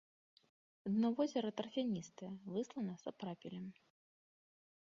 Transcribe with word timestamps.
Дно 0.93 1.07
возера 1.19 1.51
тарфяністае, 1.59 2.31
выслана 2.55 2.93
сапрапелем. 3.05 3.65